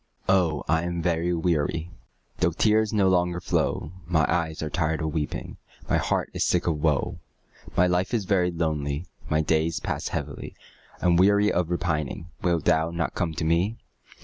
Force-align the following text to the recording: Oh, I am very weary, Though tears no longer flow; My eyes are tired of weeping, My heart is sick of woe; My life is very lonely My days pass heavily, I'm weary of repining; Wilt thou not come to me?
Oh, 0.27 0.63
I 0.67 0.81
am 0.81 1.03
very 1.03 1.31
weary, 1.31 1.91
Though 2.39 2.53
tears 2.53 2.91
no 2.91 3.07
longer 3.07 3.39
flow; 3.39 3.91
My 4.07 4.25
eyes 4.27 4.63
are 4.63 4.69
tired 4.71 4.99
of 4.99 5.13
weeping, 5.13 5.57
My 5.87 5.97
heart 5.97 6.31
is 6.33 6.43
sick 6.43 6.65
of 6.65 6.81
woe; 6.81 7.19
My 7.77 7.85
life 7.85 8.11
is 8.11 8.25
very 8.25 8.49
lonely 8.49 9.05
My 9.29 9.41
days 9.41 9.79
pass 9.79 10.07
heavily, 10.07 10.55
I'm 11.03 11.17
weary 11.17 11.51
of 11.51 11.69
repining; 11.69 12.31
Wilt 12.41 12.65
thou 12.65 12.89
not 12.89 13.13
come 13.13 13.35
to 13.35 13.43
me? 13.45 13.77